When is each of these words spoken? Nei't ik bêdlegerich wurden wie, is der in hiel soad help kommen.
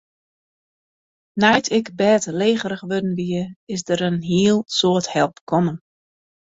Nei't 1.41 1.67
ik 1.79 1.87
bêdlegerich 1.99 2.83
wurden 2.89 3.13
wie, 3.19 3.41
is 3.73 3.81
der 3.87 4.01
in 4.09 4.17
hiel 4.29 4.57
soad 4.77 5.05
help 5.15 5.35
kommen. 5.49 5.77